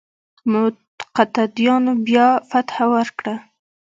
مقتديانو 0.51 1.91
بيا 2.05 2.27
فتحه 2.49 2.85
ورکړه. 2.93 3.35